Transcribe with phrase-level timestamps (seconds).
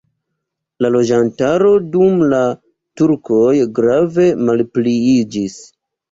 [0.83, 2.39] La loĝantaro dum la
[3.01, 3.51] turkoj
[3.81, 5.59] grave malpliiĝis.